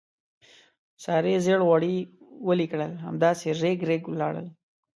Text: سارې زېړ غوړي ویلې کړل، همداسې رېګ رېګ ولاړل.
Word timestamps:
سارې 1.03 1.33
زېړ 1.45 1.59
غوړي 1.67 1.95
ویلې 2.47 2.67
کړل، 2.71 2.91
همداسې 3.07 3.47
رېګ 3.61 3.79
رېګ 3.89 4.03
ولاړل. 4.07 4.47